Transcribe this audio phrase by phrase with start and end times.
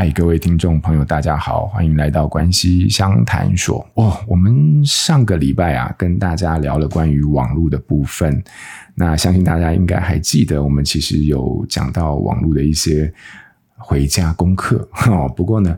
[0.00, 3.84] 嗨，各位听众朋友，大家好，欢迎来到关系相谈所。
[3.94, 8.40] 哦，我们上个礼拜啊，跟大家聊了关于网络的部分。
[8.94, 13.12] 那相信大家应该还记得，我们其实有讲到网络的一些
[13.76, 14.88] 回家功课。
[15.10, 15.76] 哦，不过呢，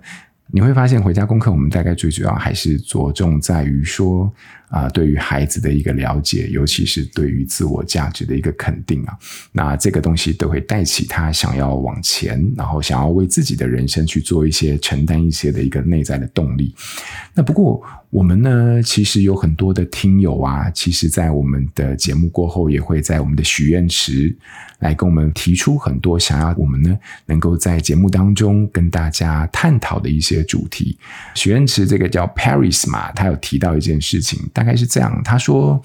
[0.48, 4.30] 你会发现回家功课，我们大概最主要还是着重在于说。
[4.70, 9.18] 啊，对于孩子的一个了解，尤其是对于自我价值的一个肯定啊，
[9.50, 16.72] 那这个东西都会带起他想要往前，然后想要为自己的人生去做一些承担一些的一个内在的动力。
[17.34, 24.36] 那不过我们呢，其实有很多的听友啊，其实在我们的节目过后，也会在我们的许愿池
[24.78, 30.96] 来跟我们提出很多想要我们呢能够在节目当中跟大家探讨的一些主题。
[31.34, 34.40] 许愿池这个叫 Paris 嘛，他有提到一件事情。
[34.60, 35.80] 大概是这样，他说：“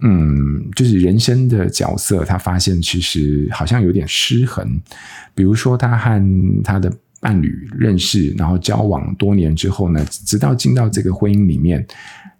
[0.00, 4.80] 嗯，就是人生的角色，他发现其实好像有点失衡。
[5.34, 11.86] 比如说，他和他的伴侣认识，然后交往多年之后呢，直到进到这个婚姻里面，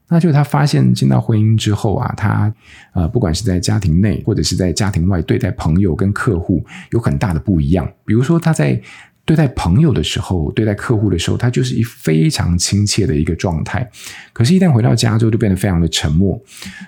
[0.08, 2.50] 那就他发现进到婚姻之后啊，他
[2.94, 7.86] 呃，不管是在家庭内或者是在家庭外，对待朋友跟客户有很大的不一样。
[8.06, 8.80] 比如说，他在。”
[9.26, 13.90] 对待朋友的时候，对待客户的时候，他就是一非常亲切的一个状态。
[14.34, 16.38] 可是，一旦回到家之后，就变得非常的沉默。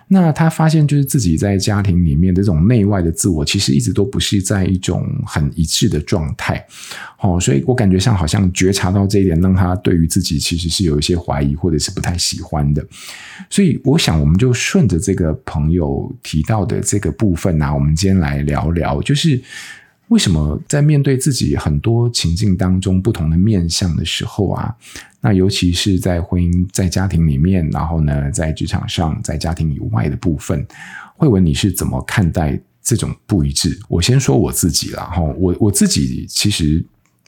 [0.08, 6.62] 那他发现，就是自己在家庭里面这种内外的自我，其实一直都不是在一种很一致的状态。
[7.20, 12.86] 哦，所以我感觉上好像觉察到这一点，让他对于自己其实是有一些怀疑，或者是不太喜欢的。
[13.48, 19.42] 所以，我想我们就顺着这个朋友提到的这个部分啊，我们今天来聊聊，就是。
[20.08, 24.74] 为什么在面对自己很多情境当中不同的面相的时候啊，
[25.20, 30.66] 那尤其是在婚姻、在家庭里面，然后呢，在职场上、在家庭以外的部分，
[31.16, 33.78] 惠文你是怎么看待这种不一致？
[33.88, 36.84] 我先说我自己了哈，我我自己其实。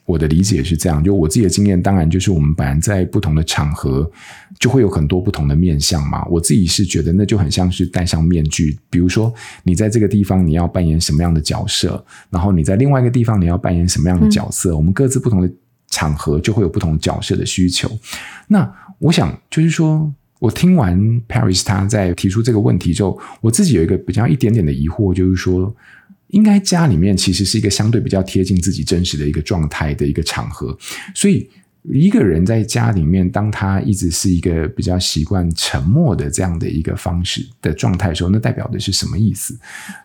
[0.09, 4.09] 我的理解是这样，就我自己的经验，当然就是我们本来在不同的场合，
[4.59, 6.25] 就会有很多不同的面相嘛。
[6.25, 9.31] 我自己是觉得那就很像是戴上面具，比如说
[9.61, 15.51] 你在这个地方你要扮演什么样的角色，然后你在另外一个地方你要扮演什么样的角色，嗯、我们各自不同的
[15.91, 17.87] 场合就会有不同角色的需求。
[18.47, 25.71] 那我想就是说，我听完 Paris 他在提出这个问题之后，我自己有一个比较一点点的疑惑，就是说。
[26.29, 30.77] 应该家里面其实是一个相对比较贴近自己真实的一个状态的一个场合，
[31.13, 31.49] 所以
[31.83, 39.57] 一个人在家里面，当他一直是一个比较习惯沉默的这样的一个方式的状态的时候，那代表的是什么意思？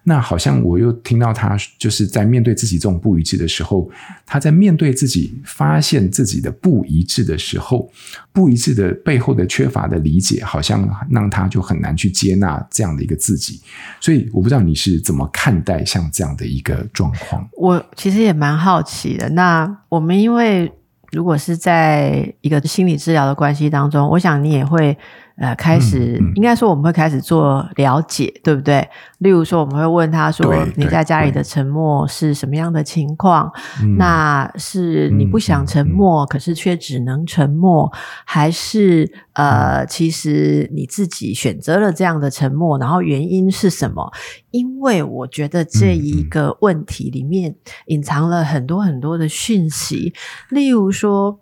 [0.04, 3.90] 那好像我又听到他就是在面对自己这种不一致的时候，
[4.24, 7.90] 他在面对自己发现自己的不一致的时候，
[8.32, 13.60] 不一致的背后的缺乏的理解，好像让他就很难去接纳这样的一个自己。
[14.00, 17.46] 所以我不知道你是怎么看待像这样的一个状况？
[17.58, 19.28] 我其实也蛮好奇的。
[19.30, 20.72] 那我们因为。
[21.14, 24.96] 如果是在一个心理治疗的关系当中，我想你也会
[25.36, 28.88] 呃开始，嗯嗯、应该说我们会开始做了解，对不对？
[29.18, 33.50] 例如说，我们会问他说：“你在家里的沉默是什么样的情况？
[33.98, 44.12] 那是你不想沉默，嗯、可是却只能沉默，嗯、还是呃，其实你自己选择了这样的沉默，然后原因是什么？”
[44.52, 47.56] 因为我觉得这一个问题里面
[47.86, 50.14] 隐藏了很多很多的讯息，
[50.50, 51.40] 例如说，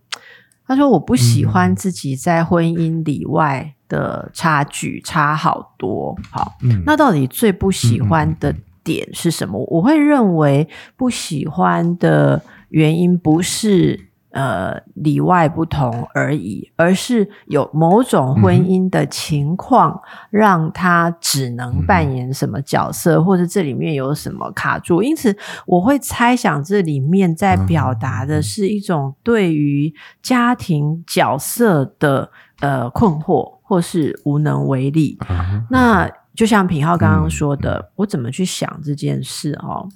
[0.66, 9.60] 他说：“我不喜欢自己在婚姻里外。”的差距差好多，好，嗯，那到底最不喜欢的点是什么？
[9.60, 10.66] 嗯，我会认为
[10.96, 25.02] 不喜欢的原因不是呃里外不同而已，而是有某种婚姻的情况让他只能扮演什么角色，嗯，或者这里面有什么卡住。
[25.02, 25.36] 因此，
[25.66, 29.92] 我会猜想这里面在表达的是一种对于
[30.22, 32.30] 家庭角色的
[32.62, 33.60] 呃困惑。
[33.72, 39.88] 或是无能为力，嗯、那就像品浩刚刚说的，嗯、我怎么去想这件事哦？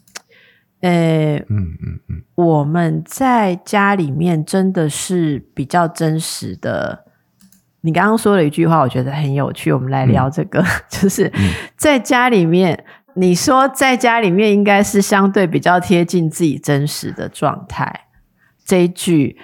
[0.81, 7.05] 呃，嗯嗯嗯，我们在家里面真的是比较真实的。
[7.83, 11.31] 你刚刚说了一句话，我觉得很有趣，我们来聊这个，嗯、 就是
[11.77, 18.07] 在家里面，你说在家里面应该是相对比较贴近自己真实的状态。
[18.65, 19.39] 这一句，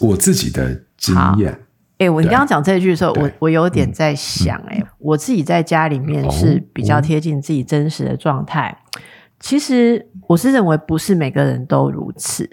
[0.00, 1.58] 我自己的经验。
[1.98, 8.68] 哎、欸，我你刚刚讲这句的时候，我我有点在想、欸，哎、我自己在家里面是比较贴近自己真实的状态。
[8.68, 9.00] 哦、
[9.40, 12.48] 其实我是认为不是每个人都如此。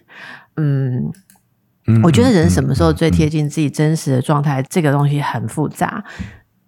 [0.57, 1.11] 嗯，
[2.03, 6.03] 我觉得人什么时候最贴近自己真实的状态，这个东西很复杂，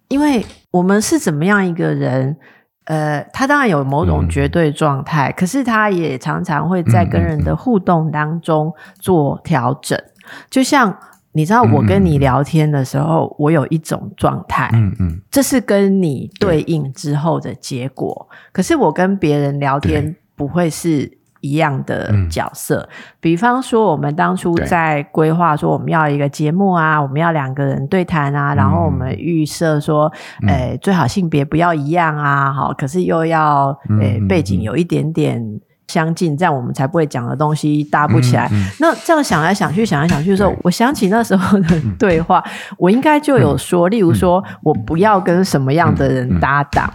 [0.08, 2.36] 因为我们是怎么样一个人。
[2.84, 9.98] 呃，他当然有某种绝对状态，嗯，可是他也常常会在跟人的互动当中做调整。
[9.98, 10.98] 嗯嗯嗯，就像
[11.38, 18.28] 你知道，我跟你聊天的时候，我有一种状态，嗯嗯，这是跟你对应之后的结果。
[18.50, 21.16] 可是我跟别人聊天不会是。
[21.40, 22.88] 一样的角色，嗯，
[23.20, 30.12] 比方说，我们当初在规划说我们要一个节目啊，我们要两个人对谈啊，嗯，然后我们预设说，
[30.42, 33.68] 嗯，诶，最好性别不要一样啊，好，可是又要
[34.00, 35.40] 诶背景有一点点
[35.88, 38.48] 相近，这样我们才不会讲的东西搭不起来。
[38.52, 42.42] 嗯嗯，那这样想来想去，想来想去的时候，我想起那时候的对话，
[42.76, 46.88] 我应该就有说，例如说我不要跟什么样的人搭档。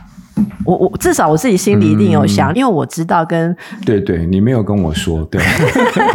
[0.66, 5.42] 我我至少我自己心里一定有想，嗯、因为我知道跟对对，你没有跟我说，对，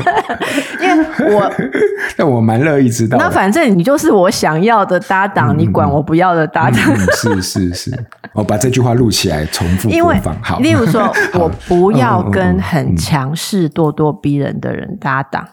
[0.80, 1.52] 因为我
[2.16, 3.18] 但我蛮乐意知道。
[3.18, 6.80] 那反正你就是我想要的搭档，嗯、你管我不要的搭档。
[6.88, 10.18] 嗯、是是是，我把这句话录起来，重复因为。
[10.42, 15.46] 好，例如说 我不要跟很强势、咄咄逼人的人搭档。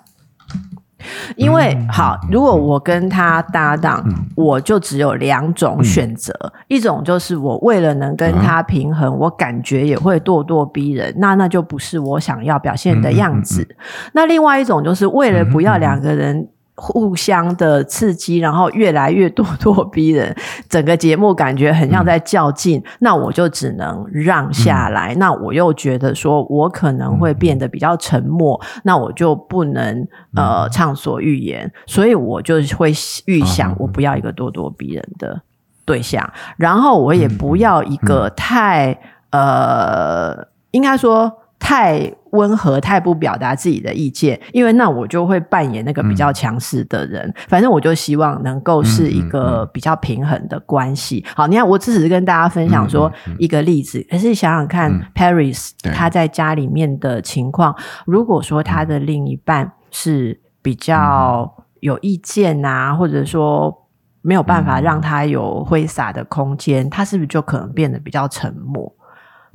[1.35, 13.67] 因为好，如果我跟他搭档，嗯，我就只有两种选择，嗯，一种就是我为了能跟他平衡，嗯，我感觉也会咄咄逼人，那那就不是我想要表现的样子。
[14.13, 16.49] 那另外一种就是为了不要两个人。
[16.75, 20.35] 互相的刺激，然后越来越咄咄逼人，
[20.67, 25.19] 整个节目感觉很像在较劲，嗯，那我就只能让下来，嗯。
[25.19, 32.91] 那我又觉得说，我可能会变得比较沉默，嗯，那我就不能呃畅所欲言，所以我就会
[33.25, 35.41] 预想，我不要一个咄咄逼人的
[35.85, 38.91] 对象，嗯，然后我也不要一个太，
[39.29, 41.31] 嗯，呃，应该说。
[41.57, 47.27] 太温和，太不表达自己的意见，因为那我就会扮演那个比较强势的人。
[47.27, 47.33] 嗯。
[47.47, 51.23] 反正我就希望能够是一个比较平衡的关系。
[51.25, 51.33] 嗯嗯嗯。
[51.35, 54.05] 好，你看，我只是跟大家分享说一个例子。
[54.09, 63.73] 可是想想看，嗯，Paris 他在家里面的情况，如果说他的另一半是比较有意见啊，或者说
[64.21, 68.91] 没有办法让他有挥洒的空间，他是不是就可能变得比较沉默？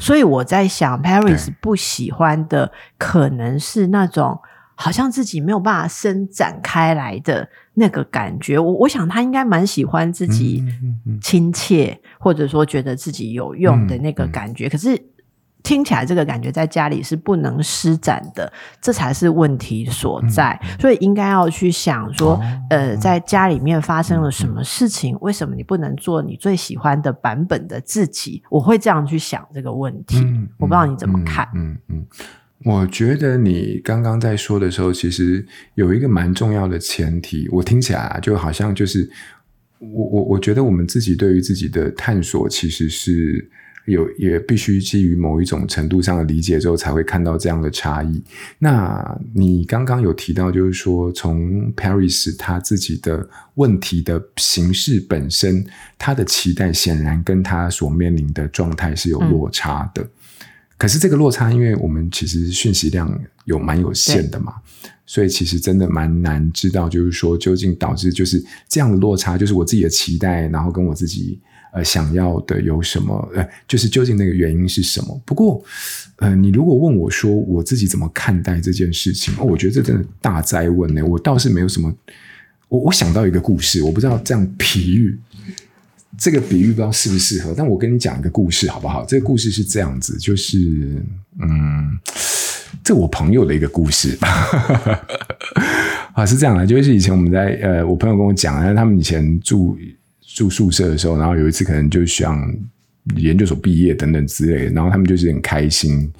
[0.01, 4.41] 所以我在想，Paris 不喜欢的可能是那种
[4.75, 8.59] 好像自己没有办法伸展开来的那个感觉。
[8.59, 10.65] 我我想他应该蛮喜欢自己
[11.21, 14.69] 亲切，或者说觉得自己有用的那个感觉。
[14.69, 15.10] 可是。
[15.63, 20.59] 听起来这个感觉在家里是不能施展的，这才是问题所在。
[20.63, 22.41] 嗯、所以应该要去想说，哦、
[22.71, 25.15] 呃，在家里面发生了什么事情？
[25.15, 28.43] 嗯、为什么你不能做你最喜欢的版本的自己？
[28.51, 30.19] 我会这样去想这个问题。
[30.21, 31.49] 嗯、我不知道你怎么看。
[31.55, 32.27] 嗯嗯，嗯，
[32.65, 39.11] 我觉得你刚刚在说的时候，其实有一个蛮重要的前提，我听起来啊，就好像就是
[39.79, 43.51] 我我我觉得我们自己对于自己的探索，其实是。
[43.87, 48.23] 有也必须基于某一种程度上的理解之后，才会看到这样的差异。
[48.59, 55.65] 那你刚刚有提到，就是说从 Paris 他自己的问题的形式本身，
[55.99, 60.03] 他的期待显然跟他所面临的状态是有落差的。
[60.03, 60.11] 嗯。
[60.77, 64.55] 可是这个落差，因为我们其实讯息量有蛮有限的嘛，
[65.05, 71.41] 所以其实真的蛮难知道，就是说究竟导致就是这样的落差，就是我自己的期待，然后跟我自己。
[71.73, 73.31] 呃，想要的有什么？
[73.35, 75.21] 呃，就是究竟那个原因是什么？
[75.25, 75.63] 不过，
[76.17, 81.01] 呃，你如果问我说我自己怎么看待这件事情，我觉得这真的大哉问呢。
[81.05, 81.95] 我倒是没有什么，
[82.69, 85.17] 我我想到一个故事，我不知道这样比喻，
[86.19, 89.05] 这个比喻不知道适不适合，但我跟你讲一个故事好不好？
[89.05, 90.59] 这个故事是这样子，就是，
[91.41, 91.97] 嗯，
[92.83, 94.19] 这我朋友的一个故事
[96.15, 99.79] 啊，是这样的，就是以前我们在呃，我朋友跟我讲，他们以前住。
[100.35, 102.41] 住宿舍的时候，然后有一次可能就想
[103.17, 106.11] 研究所毕业等等之类的，然后他们就是很开心，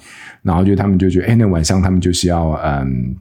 [0.41, 3.15] 然后就他们就觉得，哎，那晚上他们就是要，嗯，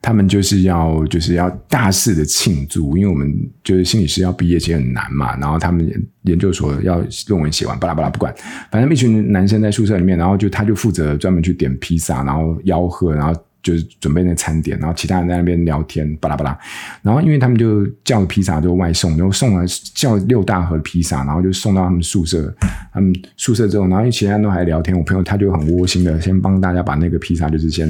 [0.00, 3.34] 他们就是要就是要大肆的庆祝，因为我们
[3.64, 5.86] 就是心理师要毕业其实很难嘛，然后他们
[6.22, 8.32] 研究所要论文写完，巴拉巴拉不管，
[8.70, 13.38] 反正一群男生在宿舍里面，然后就他就负责专门去点披萨，然后吆喝，然后。
[13.62, 16.58] 就是准备那餐点，然后其他人在那边聊天，巴拉巴拉。
[17.00, 19.64] 然后因为他们就叫了披萨，就外送，然后送了
[19.94, 22.52] 叫六大盒披萨，然后就送到他们宿舍。
[22.92, 27.88] 他们宿舍之后，然后其他人都还聊天，我朋友他就很窝心的先帮大家把那个披萨就是先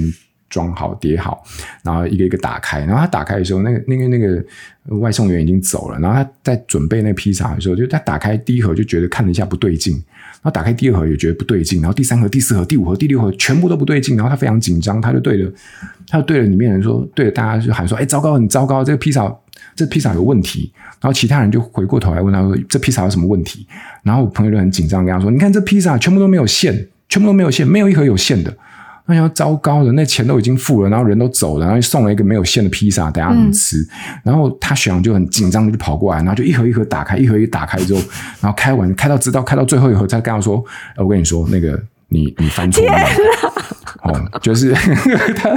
[0.50, 1.42] 装好叠好，
[1.82, 2.80] 然后一个一个打开。
[2.80, 4.44] 然后他打开的时候，那个那个那个
[4.98, 5.98] 外送员已经走了。
[5.98, 10.02] 然后他在准备那披萨的时候，就他打开第一盒就觉得看了一下不对劲，
[10.42, 15.52] 然后打开第二盒也觉得不对劲，然后第三盒、第四盒、第五盒、第六盒全部都不对劲，然后他非常紧张，他就对着
[16.08, 19.32] 他就对着里面人说，对着大家就喊说：“哎，糟糕，很糟糕，这个披萨
[19.76, 23.66] 这披萨有问题。”然后其他人就回过头来问他说：“这披萨有什么问题？”
[24.02, 28.52] 然后我朋友就很紧张跟他说：“你看这披萨全部都没有馅，全部都没有馅，没有一盒有馅的。”
[29.06, 33.78] 那要糟糕的，那钱都已经付了，然后人都走了，然后送了一个没有馅的披萨，等下怎么吃？
[33.78, 38.00] 嗯、然后他学长就很紧张就跑过来，然后就一盒一盒打开，一盒一盒打开之后，
[38.40, 40.64] 然后开完开到直到开到最后一盒，他跟他说
[40.96, 41.76] ：“我跟你说，那个
[42.08, 42.92] 你你翻错了，
[44.04, 44.72] 哦，就是
[45.34, 45.50] 他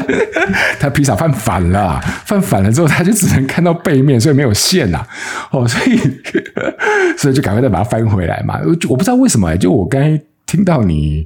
[0.79, 5.05] 他披萨翻反了，翻反了之后，他就只能看到背面，所以没有馅呐，
[5.51, 5.97] 哦， 所以
[7.15, 8.59] 所以就赶快再把它翻回来嘛。
[8.65, 11.25] 我我不知道为什么，就我刚才听到你。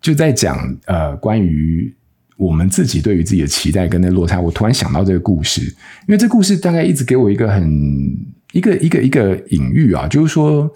[0.00, 1.92] 就在讲呃，关于
[2.36, 8.16] 我们自己对于自己的期待跟那落差，我突然想到这个故事，因为这故事大概一直给我一个很
[8.52, 10.72] 一个一个一个隐喻啊，就是说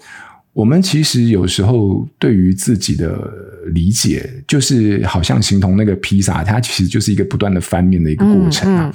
[0.51, 3.31] 我们其实有时候对于自己的
[3.67, 8.93] 理解，就是好像形同那个披萨，它其实就是一个不断的翻面的一个过程啊。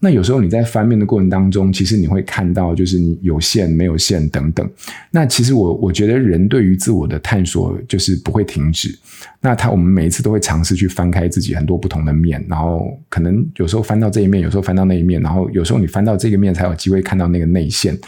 [0.00, 4.70] 那有时候你在翻面的过程当中，其实你会看到，就是你有线没有线等等。
[5.10, 8.96] 那其实我我觉得人对于自我的探索就是不会停止。
[9.40, 17.98] 那他我们每一次都会尝试去翻开自己很多不同的面，然后可能有时候翻到这一面，有时候翻到那一面，然后有时候你翻到这个面才有机会看到那个内线。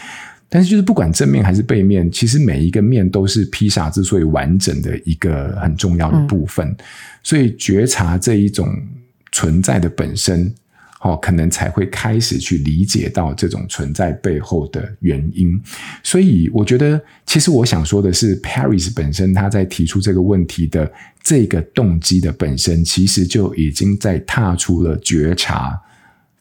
[0.47, 6.65] 但是就是不管正面还是背面，其实每一个面都是披萨之所以完整的一个很重要的部分。
[6.67, 6.77] 嗯。
[7.21, 8.67] 所以觉察这一种
[9.33, 10.53] 存在的本身。
[11.01, 15.59] 哦，可能才会开始去理解到这种存在背后的原因。
[16.03, 20.91] 所以，我觉得，其实我想说的是，Paris 本身他在提出这个问题的
[21.23, 25.75] 这个动机的本身，其实就已经在踏出了觉察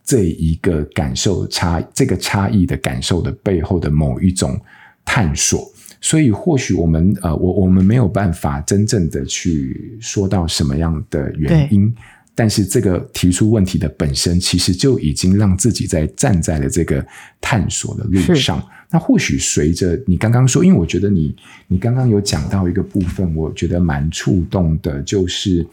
[0.04, 4.60] 这一个感受差这个差异的感受的背后的某一种
[5.06, 5.66] 探索。
[6.02, 11.94] 所以，或许我们呃，我我们没有办法真正的去说到什么样的原因。
[12.40, 17.06] 但是这个提出问题的本身，其实就已经让自己在站在了这个
[17.38, 18.66] 探索的路上。
[18.88, 21.36] 那或许随着你刚刚说，因为我觉得你
[21.68, 25.66] 你刚刚有讲到一个部分，我觉得蛮触动的，就是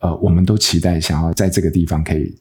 [0.00, 2.34] 呃，我们都期待想要在这个地方可以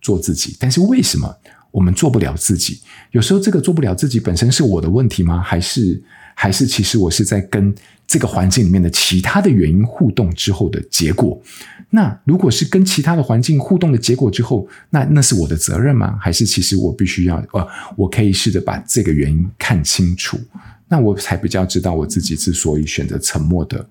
[0.00, 1.28] 做自己，但是为什么
[1.72, 2.78] 我们做不了自己？
[3.10, 5.40] 有时候这个做不了自己本身是我的问题吗？
[5.40, 6.00] 还是
[6.40, 7.74] 还是其实我是在跟
[8.06, 11.42] 这个环境里面的其他的原因互动之后的结果？
[11.90, 16.16] 那如果是跟其他的环境互动的结果之后，那那是我的责任吗？
[16.20, 17.66] 还是其实我必须要呃，
[17.96, 20.38] 我可以试着把这个原因看清楚，
[20.86, 23.84] 那我才比较知道我自己之所以选择沉默的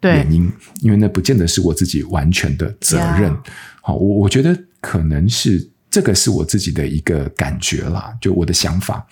[0.00, 3.32] 原因，因为那不见得是我自己完全的责任。
[3.80, 9.06] 好，我我觉得可能是这个是我自己的一个感觉啦，就我的想法。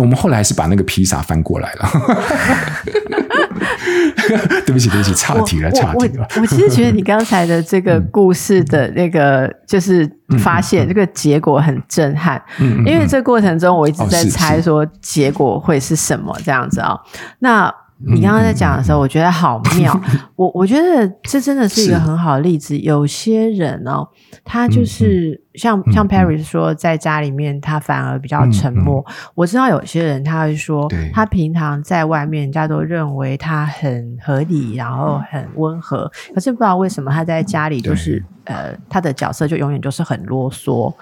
[0.00, 1.88] 我们后来还是把那个披萨翻过来了。
[4.64, 6.26] 对不起，对不起，岔题了，岔题了。
[6.40, 12.40] 我其实觉得你刚才的这个故事的那个，就是发现这个结果很震撼。
[12.58, 16.98] 嗯，因为这过程中我一直在猜说结果会是什么这样子啊。
[17.40, 17.72] 那。
[18.02, 19.94] 你刚刚在讲的时候，我觉得好妙。
[20.34, 22.74] 我我觉得这真的是一个很好的例子。
[22.78, 24.08] 有些人哦，
[24.42, 29.04] 他就是像像 Paris 说，在家里面他反而比较沉默。
[29.34, 36.10] 我知道有些人他会说，他平常在外面，人家都认为他很合理，然后很温和。
[36.34, 40.94] 可是不知道为什么他在家里就是呃，他的角色就永远就是很啰嗦。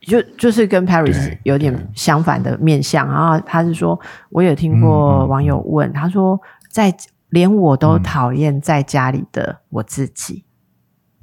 [0.00, 6.92] 就就是跟 Paris 有点相反的面相，然后他是说，我有听过网友问，嗯、他说，在
[7.28, 10.44] 连我都讨厌在家里的我自己。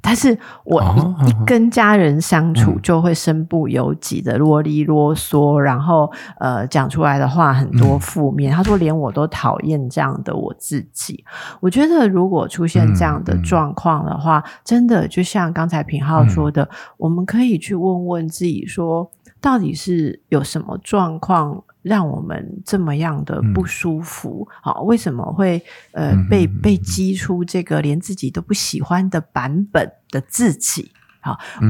[0.02, 8.52] 但是我一一跟家人相处，就会身不由己的啰里啰嗦，然后呃讲出来的话很多负面。
[8.52, 11.24] 他说连我都讨厌这样的我自己。
[11.60, 21.62] 我觉得如果出现这样的状况的话，真的就像刚才平浩说的，我们可以去问问自己说，到底是有什么状况？
[21.82, 30.92] 让我们这么样的不舒服，好、嗯，为什么会呃被被激出这个连自己都不喜欢的版本的自己？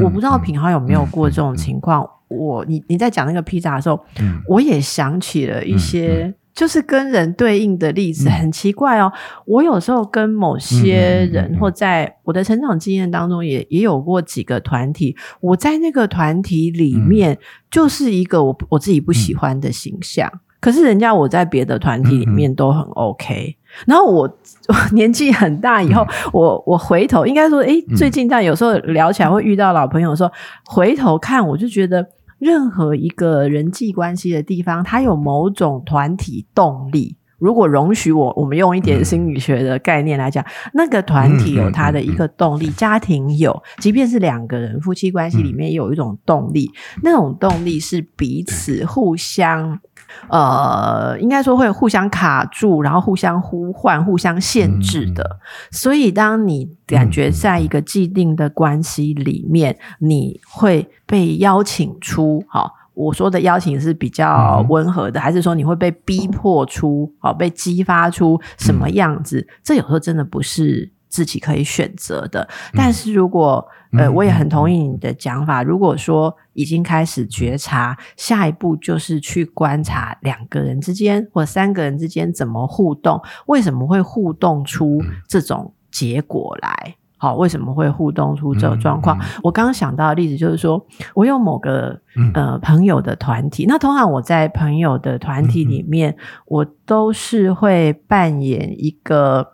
[0.02, 2.09] 我不知道品豪有没有过这种情况。
[2.29, 6.35] 我你你在讲那个披萨的时候，嗯、我也想起了一些。
[6.61, 9.11] 就是跟人对应的例子很奇怪哦。
[9.14, 15.17] 嗯、我有时候跟某些人，或在我的成长经验当中也，也也有过几个团体。
[15.40, 17.38] 我在那个团体里面，
[17.71, 20.31] 就是一个我我自己不喜欢的形象。
[20.35, 23.57] 嗯、可是人家我在别的团体里面都很 OK。
[23.57, 24.25] 嗯、然后我，
[24.69, 30.31] 我年纪很大以后，嗯、我我回头应该说，诶，最近这样有时候聊起来会遇到老朋友说，
[30.67, 32.07] 回头看我就觉得。
[32.40, 37.16] 任何一个人际关系的地方，它有某种团体动力。
[37.38, 49.80] 如果容许我，我们用一点心理学的概念来讲，嗯、那个团体有它的一个动力，嗯嗯嗯、家庭有，即便是两个人夫妻关系里面有一种动力，嗯、那种动力是彼此互相，嗯、
[50.29, 55.23] 呃，应该说会互相卡住，然后互相呼唤、互相限制的。
[55.23, 55.38] 嗯、
[55.71, 62.75] 所以，当你感觉在一个既定的关系里面，嗯、你会被邀请出，好。
[62.93, 69.38] 我说的邀请是比较温和的，嗯、还是说你会被逼迫出，好，被激发出什么样子？
[69.38, 72.40] 嗯、这有时候真的不是自己可以选择的。
[72.43, 75.64] 嗯、但是如果呃，我也很同意你的讲法。
[75.64, 86.95] 如果说已经开始觉察，下一步就是去观察两个人之间或三个人之间怎么互动，为什么会互动出这种结果来？
[87.17, 89.19] 好，为什么会互动出这个状况？
[89.19, 92.00] 嗯嗯、我刚刚想到的例子就是说，我有某个
[92.33, 99.47] 呃朋友的团体，那通常我在朋友的团体里面，我都是会扮演一个，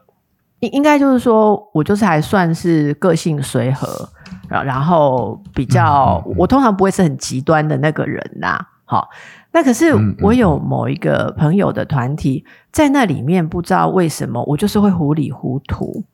[0.66, 4.08] 应应该就是说我就是还算是个性随和，
[4.48, 8.58] 然然后比较，嗯嗯、我通常不会是很极端的那个人呐。
[8.84, 9.08] 好，
[9.52, 16.04] 那可是我有某一个朋友的团体，在那里面不知道为什么，我就是会糊里糊涂。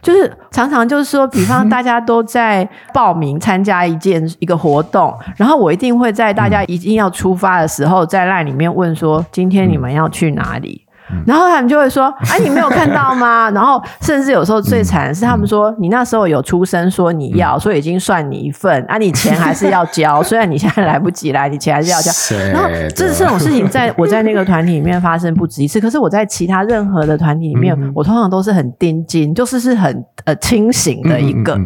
[0.00, 10.86] 就是常常就是说，比方 大家都在报名参加一件一个活动，然后我一定会在大家一定要出发的时候，在 LINE 里面问说：今天你们要去哪里？
[11.26, 20.22] 然后他们就会说：“哎、 啊，你没有看到吗？” 然后甚至有时候最惨的是，他们说：“你那时候有出声说你要，所以已经算你一份啊，你钱还是要交。
[20.24, 22.10] 虽然你现在来不及来，你钱还是要交。”
[22.52, 25.80] 然后这这种事情在我在那个团体里面发生不止一次。
[25.80, 31.58] 可是我在其他任何的团体里面，我通常都是很盯紧，就是是很呃清醒的一个。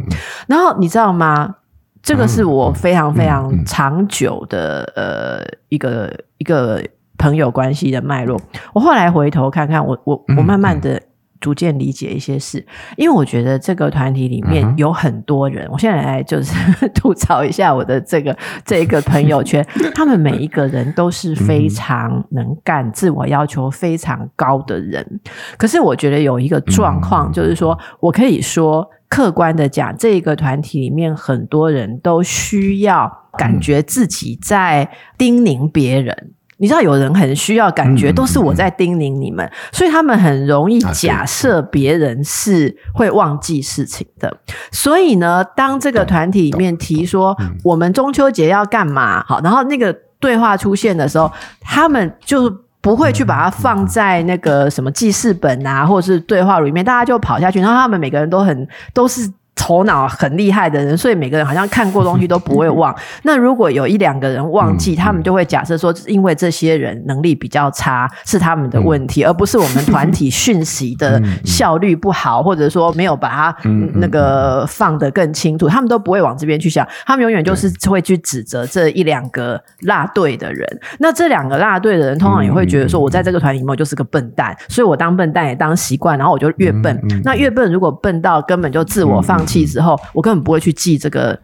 [0.46, 1.54] 然后你知道吗？
[2.02, 6.82] 这个是我非常非常长久的呃一个一个。
[7.24, 8.38] 朋友关系的脉络，
[8.74, 11.00] 我后来回头看看，我我我慢慢的
[11.40, 12.62] 逐渐理解一些事，
[12.98, 16.54] 因为我觉得这个团体里面有很多人，嗯、我现在来就是
[16.92, 25.20] 吐槽一下我的这个这一个朋友圈， 他们每一个人都是非常能干、自我要求非常高的人，
[25.56, 36.34] 可是我觉得有一个状况，就是说我可以说客观的讲，这个团体里面很多人都需要感觉自己在叮咛别人。
[36.58, 44.28] 你知道有人很需要感觉，都是我在叮咛你们，嗯嗯嗯、所以他们很容易假设别人是会忘记事情的。
[44.28, 44.36] 啊、
[44.70, 59.30] 所以呢，当这个团体里面提说我们中秋节要干嘛，好，然后那个对话出现的时候，他们就不会去把它放在那个什么记事本啊，或者是对话里面，大家就跑下去，然后他们每个人都很都是。
[59.64, 62.94] 头脑很厉害的人，所以每个人好像看过东西都不会忘。
[63.24, 73.56] 那如果有一两个人忘记，他们就会假设说，因为这些人能力比较差，是他们的问题，而不是我们团体讯息的效率不好，或者说没有把它
[73.94, 75.66] 那个放得更清楚。
[75.66, 80.68] 他们都不会往这边去想，他们永远就是会去指责这一两个落队的人。
[80.98, 87.00] 那这两个落队的人，通常也会觉得说，我在这个团里面我就是个笨蛋，所以我当笨蛋也当习惯，然后我就越笨。
[87.24, 91.38] 那越笨，如果笨到根本就自我放弃之后，我根本不会去记这个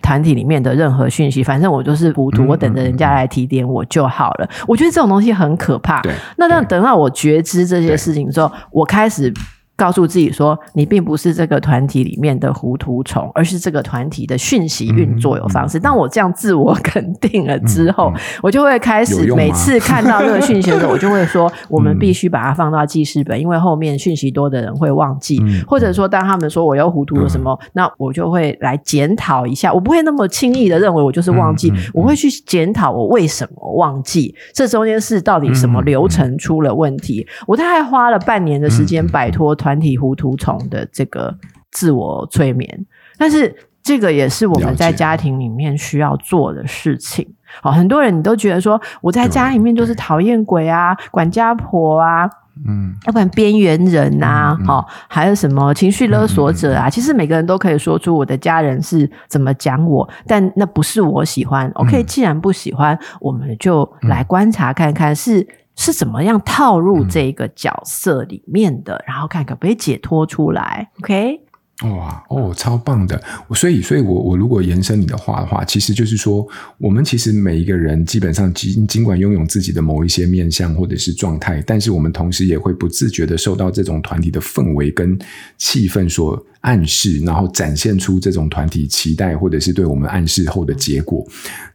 [0.00, 4.48] 团体里面的任何讯息，反正我就是糊涂，我等着人家来提点我就好了。
[4.66, 6.00] 我觉得这种东西很可怕。
[6.00, 9.32] 对，那那等到我觉知这些事情之后，我开始。
[9.74, 15.80] 告诉自己说，你并不是这个团体里面的糊涂虫，而是这个团体的讯息运作有方式。
[15.80, 25.42] 当我这样自我肯定了之后，我就会开始每次看到这个讯息的时候，我就会说， 我们必须把它放到记事本，因为后面讯息多的人会忘记。
[25.66, 29.72] 或者说，当他们说我又糊涂了什么，那我就会来检讨一下。
[29.72, 37.26] 我不会那么轻易的认为我就是忘记，我会去检讨我为什么忘记，这中间是到底什么流程出了问题。
[37.46, 39.56] 我大概花了半年的时间摆脱。
[39.62, 41.36] 团体糊涂虫的这个
[41.70, 47.26] 自我催眠，但是这个也是我们在家庭里面需要做的事情。
[47.60, 52.24] 好，很多人你都觉得说我在家里面就是讨厌鬼啊、管家婆啊，
[52.66, 56.88] 嗯，要不然边缘人啊，好，还有什么情绪勒索者啊？
[56.88, 61.70] 其实每个人都可以说出我的家人是怎么讲我，但那不是我喜欢。
[61.74, 65.46] OK，既然不喜欢，我们就来观察看看是。
[65.76, 71.40] 是怎么样套入这个角色里面的，嗯、然后看可不可以解脱出来？OK？
[71.84, 73.20] 哇哦，超棒的！
[73.54, 76.46] 所以，所以我我如果延伸你的话的话，其实就是说，
[76.78, 85.18] 我们其实每一个人基本上尽尽管拥有自己的某一些面相或者是状态，但是我们同时也会不自觉的受到这种团体的氛围跟
[85.58, 91.24] 气氛所暗示，然后展现出这种团体期待，或者是对我们暗示后的结果。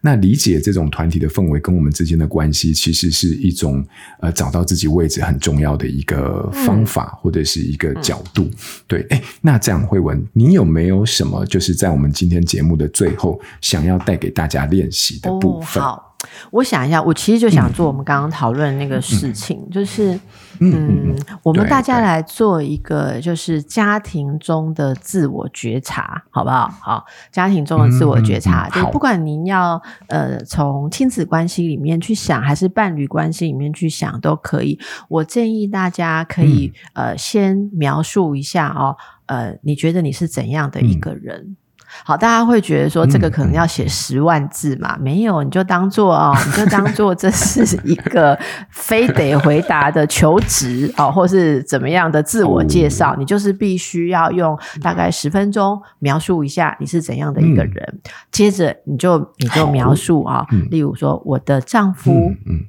[0.02, 3.86] 那理解这种团体的氛围跟我们之间的关系，其实是一种
[4.20, 8.44] 呃找到自己位置很重要的一个方法，或者是一个角度。
[8.44, 8.54] 嗯、
[8.88, 15.82] 对，哎，那这样慧文，你有没有什么就是在我们今天节目的最后想要带给大家练习的部分？
[15.84, 16.04] 哦
[16.50, 20.20] 我想一下，我其实就想做我们刚刚讨论的那个事情，嗯、就是，
[20.60, 26.70] 嗯，嗯我们大家来做一个，就是家庭中的自我觉察，好不好？
[26.82, 34.80] 好，家庭中的自我觉察，就不管您要呃从亲子关系里面去想，还是伴侣关系里面去想，都可以。
[35.10, 38.96] 我建议大家可以、嗯、呃先描述一下哦，
[39.28, 41.58] 呃，你觉得你是怎样的一个人？
[41.88, 44.96] 嗯好，大家会觉得说这个可能要写十万字嘛？
[44.98, 48.38] 嗯、没有，你就当做哦，你就当做这是 一个
[48.70, 57.84] 非得回答的求职哦，或是怎么样的自我介绍，哦、你就是必须要用大概十分钟描述一下你是怎样的一个人。
[57.94, 62.66] 嗯、接着你就你就描述啊，哦嗯、例如说我的丈夫，嗯，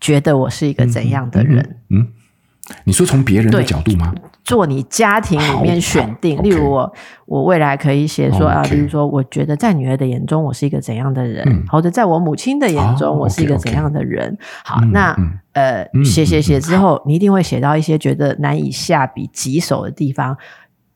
[0.00, 1.76] 觉得我是一个怎样的人？
[1.88, 2.08] 嗯
[2.84, 4.14] 你说从别人的角度吗？
[4.50, 6.92] 做你家庭里面选定，例如我
[7.24, 14.36] 我未来可以写说啊，比如说，我觉得在女儿的眼中，我是一个怎样的人，嗯、或者在我母亲的眼中，我是一个怎样的人。
[14.64, 20.36] 好，嗯、那、嗯、呃，写写写之后，你一定会写到一些觉得难以下笔棘手的地方。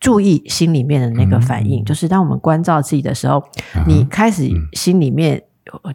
[0.01, 3.41] 注意心里面的那个反应，嗯、就是当我们关照自己的时候，
[3.77, 5.41] 嗯、你开始心里面。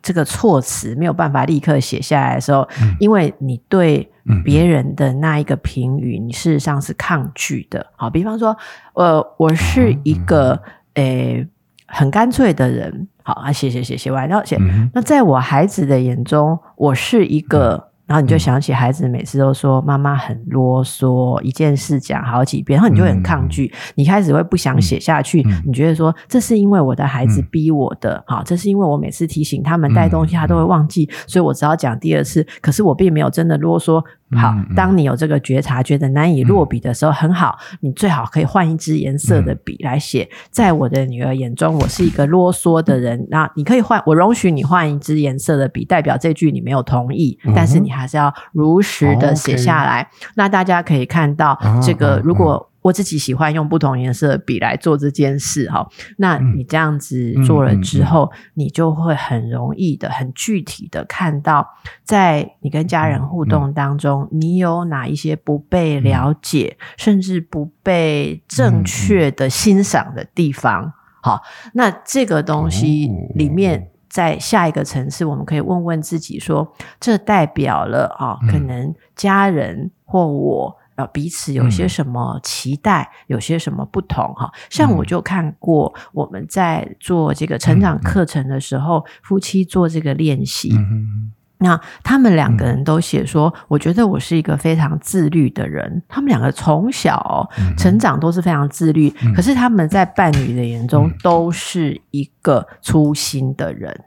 [0.01, 4.11] 这个措辞没有办法立刻写下来的时候，嗯、因为你对
[4.43, 7.85] 别人的那一个评语，嗯、你事实上是抗拒的。
[7.95, 8.55] 好，比方说，
[8.93, 10.61] 呃，我是一个
[10.95, 11.47] 诶、
[11.87, 13.07] 很干脆的人。
[13.23, 14.57] 好啊，写写写写完，然后写。
[14.59, 17.73] 嗯、那在我孩子的眼中，我是一个。
[17.73, 25.43] 嗯然后你就想起孩子每次都说妈妈很啰嗦，一件事讲好几遍，然后你就很抗拒，嗯、你开始会不想写下去。
[25.45, 32.43] 嗯、你觉得说这是因为我的孩子逼我的，好、嗯，这是因为我每次提醒他们带东西，他都会忘记，嗯、所以我只好讲第二次。
[32.61, 34.03] 可是我并没有真的啰嗦。
[34.37, 40.29] 好，当你有这个觉察，觉得难以落笔的时候，很好，你最好可以换一支颜色的笔来写。
[40.51, 43.27] 在我的女儿眼中，我是一个啰嗦的人。
[43.29, 50.07] 那你可以换，我容许你换一支颜色的笔，代表这句你没有同意，但是你还是要如实的写下来。
[50.35, 52.68] 那大家可以看到，这个如果。
[52.81, 55.85] 我自己喜欢用不同颜色的笔来做这件事哈，
[56.17, 61.67] 那你这样子做了之后，你就会很容易的、很具体的看到，
[62.05, 70.93] 在你跟家人互动当中，你有哪一些不被了解，甚至不被正确的欣赏的地方。
[71.21, 71.41] 好，
[71.73, 80.78] 那这个东西里面，在下一个层次，我们可以问问自己说，这代表了啊，可能家人或我。
[81.07, 84.51] 彼此有些什么期待，嗯、有些什么不同哈？
[84.69, 96.01] 像我就看过我们在做这个成长课程的时候，嗯、夫妻做这个练习，嗯、那他们两个人都写说，嗯、我觉得我是一个非常自律的人。
[96.07, 104.03] 他们两个从小成长都是非常自律，嗯、可是他们在伴侣的眼中都是一个粗心的人，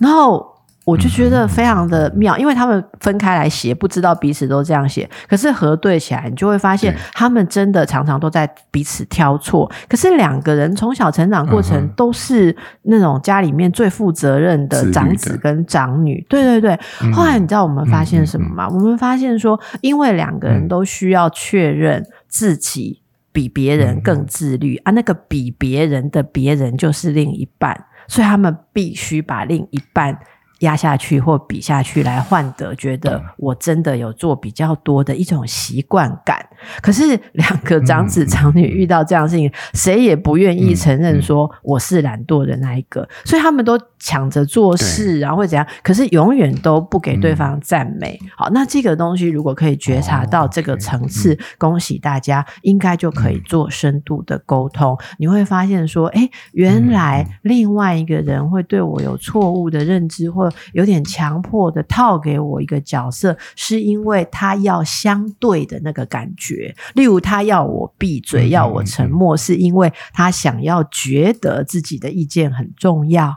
[0.00, 0.55] 然后。
[0.86, 9.68] 我就觉得非常的妙，因为他们分开来写，不知道彼此都这样写，可是核对起来，你就会发现他们真的常常都在彼此挑错。
[9.88, 16.78] 可是两个人从小成长过程都是那种家里面最负责任的长子跟长女，对对对。
[17.12, 18.68] 后来你知道我们发现什么吗？
[18.68, 30.16] 我们发现说，因为两个人都需要确认自己比别人更自律啊，那个比别人的别人就是另一半，所以他们必须把另一半。
[30.60, 36.45] 压下去或比下去来换得，觉得我真的有做比较多的一种习惯感。
[36.80, 45.66] 可是两个长子长女遇到这样的事情，谁也不愿意承认说我是懒惰的那一个，所以他们都抢着做事，然后会怎样？
[45.82, 48.18] 可是永远都不给对方赞美。
[48.36, 54.96] 好，那这个东西如果可以觉察到这个层次，恭喜大家，应该就可以做深度的沟通。
[55.18, 66.55] 你会发现说，诶，原来另外一个人会对我有错误的认知或有点强迫的套给我一个角色，是因为他要相对的那个感觉。
[66.94, 73.36] 例如，他要我闭嘴，要我沉默，是因为他想要觉得自己的意见很重要。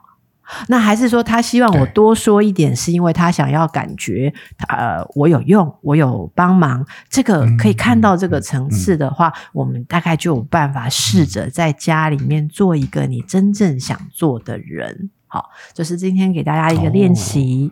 [0.68, 4.34] 那还是说，他希望我多说一点，是因为他想要感觉，
[4.68, 6.84] 呃，我有用，我有帮忙。
[7.08, 15.12] 这个可以看到这个层次的话，我们大概就有办法试着在家里面做一个你真正想做的人。
[15.28, 17.72] 好，就是今天给大家一个练习。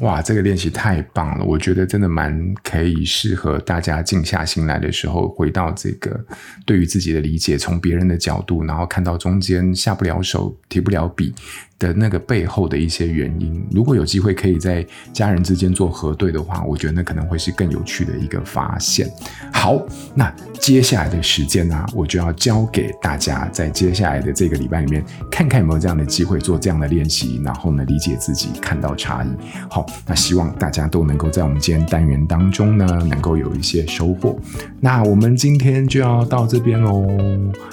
[0.00, 1.44] 哇，这个练习太棒了！
[1.44, 6.22] 我觉得真的蛮可以适合大家静下心来的时候，回到这个
[6.64, 11.32] 对于自己的理解，从别人的角度，然后看到中间下不了手、提不了笔
[11.78, 13.66] 的那个背后的一些原因。
[13.70, 19.10] 如果有机会可以在家人之间做核对的话，我觉得那可能会是更有趣的一个发现。
[19.52, 19.80] 好，
[20.14, 29.28] 那接下来的时间呢，我就要交给大家，在接下来的这个礼拜里面，看看有没有这样的机会做这样的练习，然后呢，理解自己，看到差异。
[29.68, 34.38] 好，那希望大家都能够在我们今天单元当中呢，能够有一些收获。
[34.80, 37.06] 那我们今天就要到这边喽，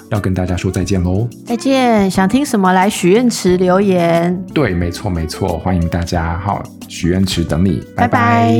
[0.09, 1.27] 要跟大家说再见喽。
[1.45, 3.92] 再见，想听什么来许愿池留言。
[4.53, 8.53] 对，没错没错，欢迎大家，好，许愿池等你，拜拜。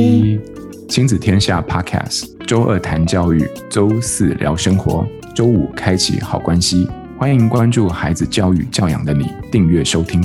[0.88, 6.88] 亲子天下 Podcast，周二谈教育，周四聊生活，周五开启好关系。
[7.18, 10.22] 欢迎关注孩子教育教养的你，订阅收听。